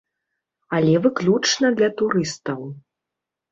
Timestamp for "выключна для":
1.03-1.89